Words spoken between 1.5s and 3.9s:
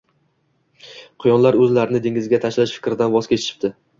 o’zlarini dengizga tashlash fikridan voz kechishibdi